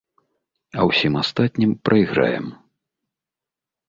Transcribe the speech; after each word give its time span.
А 0.79 0.85
ўсім 0.89 1.13
астатнім 1.21 1.71
прайграем. 1.89 2.47